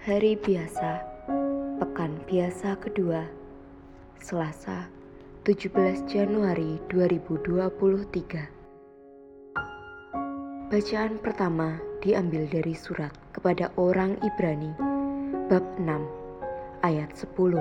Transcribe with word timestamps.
Hari 0.00 0.32
biasa, 0.40 1.04
pekan 1.76 2.24
biasa 2.24 2.72
kedua, 2.80 3.20
Selasa, 4.16 4.88
17 5.44 6.08
Januari 6.08 6.80
2023. 6.88 8.08
Bacaan 10.72 11.20
pertama 11.20 11.76
diambil 12.00 12.48
dari 12.48 12.72
surat 12.72 13.12
kepada 13.36 13.68
orang 13.76 14.16
Ibrani 14.24 14.72
bab 15.52 15.68
6 15.76 15.84
ayat 16.80 17.12
10 17.12 17.60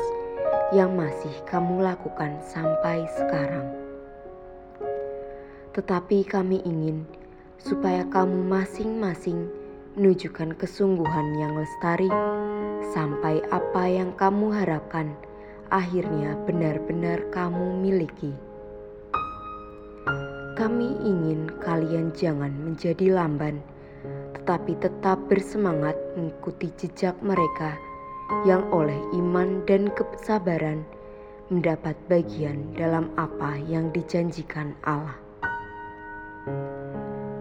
yang 0.77 0.93
masih 0.93 1.33
kamu 1.49 1.81
lakukan 1.81 2.37
sampai 2.45 3.09
sekarang. 3.17 3.73
Tetapi 5.73 6.29
kami 6.29 6.61
ingin 6.65 7.09
supaya 7.57 8.05
kamu 8.13 8.45
masing-masing 8.45 9.49
menunjukkan 9.97 10.61
kesungguhan 10.61 11.41
yang 11.41 11.57
lestari 11.57 12.11
sampai 12.93 13.41
apa 13.49 13.85
yang 13.89 14.13
kamu 14.21 14.53
harapkan 14.53 15.17
akhirnya 15.73 16.37
benar-benar 16.45 17.25
kamu 17.33 17.81
miliki. 17.81 18.54
Kami 20.55 21.03
ingin 21.03 21.51
kalian 21.59 22.15
jangan 22.15 22.55
menjadi 22.55 23.11
lamban, 23.11 23.59
tetapi 24.39 24.79
tetap 24.79 25.19
bersemangat 25.27 25.99
mengikuti 26.15 26.71
jejak 26.79 27.19
mereka 27.27 27.75
yang 28.47 28.63
oleh 28.71 28.95
iman 29.19 29.67
dan 29.67 29.91
kesabaran 29.99 30.87
mendapat 31.51 31.99
bagian 32.07 32.71
dalam 32.79 33.11
apa 33.19 33.59
yang 33.67 33.91
dijanjikan 33.91 34.79
Allah. 34.87 35.19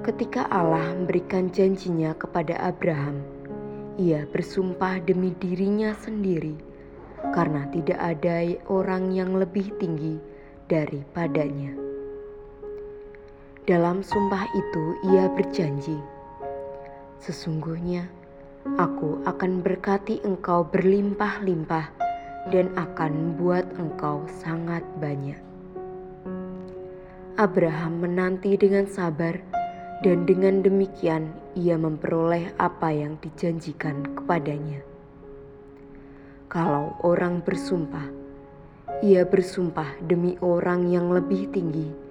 Ketika 0.02 0.50
Allah 0.50 0.98
memberikan 0.98 1.54
janjinya 1.54 2.18
kepada 2.18 2.58
Abraham, 2.66 3.22
ia 4.02 4.26
bersumpah 4.26 4.98
demi 5.06 5.38
dirinya 5.38 5.94
sendiri, 6.02 6.58
karena 7.30 7.70
tidak 7.70 8.02
ada 8.02 8.58
orang 8.74 9.14
yang 9.14 9.38
lebih 9.38 9.70
tinggi 9.78 10.18
daripadanya. 10.66 11.93
Dalam 13.64 14.04
sumpah 14.04 14.44
itu 14.52 15.00
ia 15.08 15.32
berjanji, 15.32 15.96
Sesungguhnya 17.24 18.12
aku 18.76 19.24
akan 19.24 19.64
berkati 19.64 20.20
engkau 20.28 20.68
berlimpah-limpah 20.68 21.88
dan 22.52 22.68
akan 22.76 23.12
membuat 23.16 23.64
engkau 23.80 24.28
sangat 24.44 24.84
banyak. 25.00 25.40
Abraham 27.40 28.04
menanti 28.04 28.60
dengan 28.60 28.84
sabar 28.84 29.40
dan 30.04 30.28
dengan 30.28 30.60
demikian 30.60 31.32
ia 31.56 31.80
memperoleh 31.80 32.52
apa 32.60 32.92
yang 32.92 33.16
dijanjikan 33.24 34.04
kepadanya. 34.12 34.84
Kalau 36.52 37.00
orang 37.00 37.40
bersumpah, 37.40 38.12
ia 39.00 39.24
bersumpah 39.24 40.04
demi 40.04 40.36
orang 40.44 40.92
yang 40.92 41.16
lebih 41.16 41.48
tinggi 41.56 42.03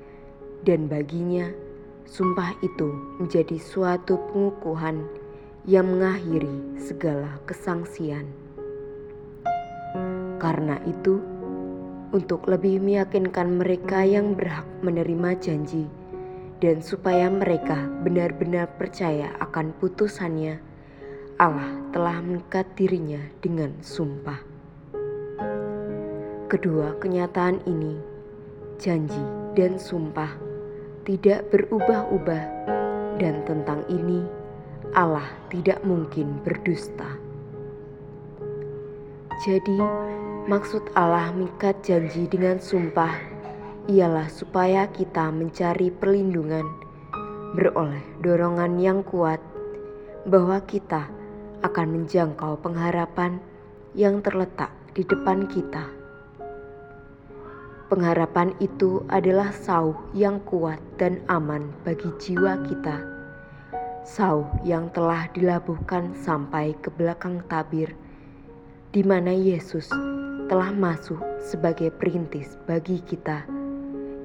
dan 0.62 0.86
baginya 0.86 1.50
sumpah 2.06 2.54
itu 2.62 2.92
menjadi 3.18 3.58
suatu 3.58 4.18
pengukuhan 4.30 5.02
yang 5.66 5.90
mengakhiri 5.90 6.78
segala 6.78 7.38
kesangsian. 7.46 8.26
Karena 10.38 10.78
itu, 10.86 11.22
untuk 12.10 12.50
lebih 12.50 12.82
meyakinkan 12.82 13.62
mereka 13.62 14.02
yang 14.02 14.34
berhak 14.34 14.66
menerima 14.82 15.38
janji, 15.38 15.86
dan 16.58 16.82
supaya 16.82 17.30
mereka 17.30 17.88
benar-benar 18.02 18.70
percaya 18.74 19.34
akan 19.38 19.70
putusannya, 19.78 20.58
Allah 21.38 21.74
telah 21.90 22.22
mengikat 22.22 22.66
dirinya 22.74 23.22
dengan 23.38 23.74
sumpah. 23.82 24.38
Kedua 26.50 26.98
kenyataan 27.00 27.64
ini, 27.64 27.96
janji 28.76 29.22
dan 29.56 29.80
sumpah 29.80 30.51
tidak 31.02 31.50
berubah-ubah, 31.50 32.44
dan 33.18 33.42
tentang 33.46 33.82
ini 33.90 34.22
Allah 34.94 35.26
tidak 35.50 35.82
mungkin 35.82 36.38
berdusta. 36.46 37.18
Jadi, 39.42 39.78
maksud 40.46 40.94
Allah 40.94 41.34
mengikat 41.34 41.82
janji 41.82 42.30
dengan 42.30 42.62
sumpah 42.62 43.10
ialah 43.90 44.30
supaya 44.30 44.86
kita 44.94 45.34
mencari 45.34 45.90
perlindungan, 45.90 46.62
beroleh 47.58 48.04
dorongan 48.22 48.78
yang 48.78 49.02
kuat 49.02 49.42
bahwa 50.30 50.62
kita 50.62 51.10
akan 51.66 51.88
menjangkau 51.98 52.62
pengharapan 52.62 53.42
yang 53.98 54.22
terletak 54.22 54.70
di 54.94 55.02
depan 55.02 55.50
kita. 55.50 56.01
Pengharapan 57.92 58.56
itu 58.56 59.04
adalah 59.12 59.52
sauh 59.52 59.92
yang 60.16 60.40
kuat 60.48 60.80
dan 60.96 61.20
aman 61.28 61.68
bagi 61.84 62.08
jiwa 62.16 62.64
kita. 62.64 63.04
Sauh 64.00 64.48
yang 64.64 64.88
telah 64.96 65.28
dilabuhkan 65.36 66.16
sampai 66.16 66.72
ke 66.80 66.88
belakang 66.96 67.44
tabir, 67.52 67.92
di 68.96 69.04
mana 69.04 69.36
Yesus 69.36 69.92
telah 70.48 70.72
masuk 70.72 71.20
sebagai 71.36 71.92
perintis 71.92 72.56
bagi 72.64 72.96
kita, 73.04 73.44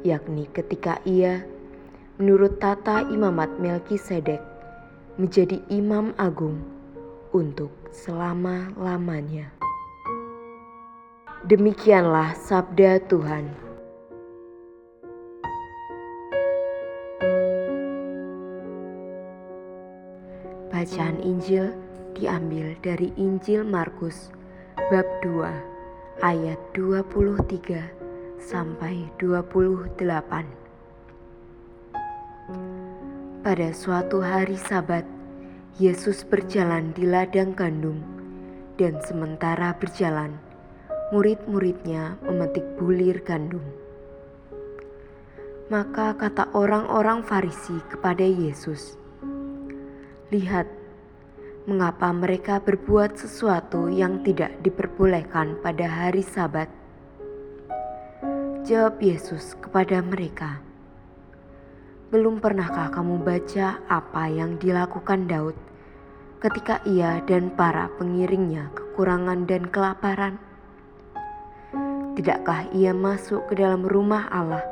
yakni 0.08 0.48
ketika 0.56 1.04
ia 1.04 1.44
menurut 2.24 2.64
tata 2.64 3.04
imamat 3.12 3.52
Melkisedek 3.60 4.40
menjadi 5.20 5.60
imam 5.68 6.16
agung 6.16 6.64
untuk 7.36 7.76
selama-lamanya. 7.92 9.67
Demikianlah 11.48 12.36
sabda 12.36 13.00
Tuhan. 13.08 13.48
Bacaan 20.68 21.24
Injil 21.24 21.72
diambil 22.20 22.76
dari 22.84 23.16
Injil 23.16 23.64
Markus 23.64 24.28
bab 24.92 25.08
2 25.24 26.20
ayat 26.20 26.60
23 26.76 27.80
sampai 28.44 29.08
28. 29.16 29.96
Pada 33.48 33.70
suatu 33.72 34.20
hari 34.20 34.60
Sabat, 34.60 35.08
Yesus 35.80 36.28
berjalan 36.28 36.92
di 36.92 37.08
ladang 37.08 37.56
gandum 37.56 38.04
dan 38.76 39.00
sementara 39.00 39.72
berjalan 39.80 40.36
murid-muridnya 41.08 42.20
memetik 42.20 42.68
bulir 42.76 43.24
gandum. 43.24 43.64
Maka 45.72 46.12
kata 46.20 46.52
orang-orang 46.52 47.24
Farisi 47.24 47.80
kepada 47.88 48.28
Yesus, 48.28 49.00
"Lihat, 50.36 50.68
mengapa 51.64 52.12
mereka 52.12 52.60
berbuat 52.60 53.16
sesuatu 53.16 53.88
yang 53.88 54.20
tidak 54.28 54.60
diperbolehkan 54.60 55.56
pada 55.64 55.88
hari 55.88 56.28
Sabat?" 56.28 56.68
Jawab 58.68 59.00
Yesus 59.00 59.56
kepada 59.64 60.04
mereka, 60.04 60.60
"Belum 62.12 62.44
pernahkah 62.44 62.92
kamu 62.92 63.24
baca 63.24 63.80
apa 63.88 64.28
yang 64.28 64.60
dilakukan 64.60 65.24
Daud 65.32 65.56
ketika 66.44 66.84
ia 66.84 67.24
dan 67.24 67.48
para 67.56 67.88
pengiringnya 67.96 68.76
kekurangan 68.76 69.48
dan 69.48 69.72
kelaparan?" 69.72 70.47
Tidakkah 72.18 72.74
ia 72.74 72.98
masuk 72.98 73.46
ke 73.46 73.62
dalam 73.62 73.86
rumah 73.86 74.26
Allah 74.34 74.66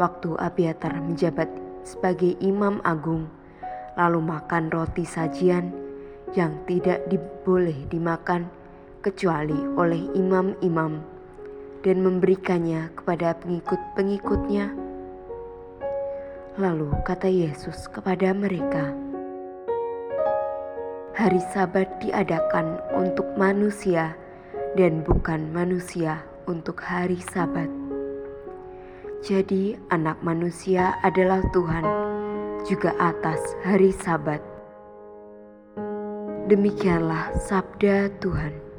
waktu 0.00 0.32
Abiatar 0.40 0.96
menjabat 0.96 1.52
sebagai 1.84 2.40
imam 2.40 2.80
agung, 2.88 3.28
lalu 4.00 4.24
makan 4.24 4.72
roti 4.72 5.04
sajian 5.04 5.76
yang 6.32 6.56
tidak 6.64 7.04
diboleh 7.12 7.76
dimakan 7.92 8.48
kecuali 9.04 9.60
oleh 9.76 10.08
imam-imam 10.16 11.04
dan 11.84 12.00
memberikannya 12.00 12.88
kepada 12.96 13.36
pengikut-pengikutnya? 13.44 14.72
Lalu 16.56 16.96
kata 17.04 17.28
Yesus 17.28 17.92
kepada 17.92 18.32
mereka, 18.32 18.88
"Hari 21.12 21.44
Sabat 21.52 22.00
diadakan 22.00 22.80
untuk 22.96 23.28
manusia 23.36 24.16
dan 24.80 25.04
bukan 25.04 25.52
manusia 25.52 26.29
untuk 26.50 26.82
hari 26.82 27.22
Sabat. 27.30 27.70
Jadi, 29.22 29.78
Anak 29.94 30.18
Manusia 30.26 30.98
adalah 31.06 31.38
Tuhan 31.54 31.86
juga 32.66 32.90
atas 32.98 33.38
hari 33.62 33.94
Sabat. 33.94 34.42
Demikianlah 36.50 37.30
sabda 37.46 38.10
Tuhan. 38.18 38.69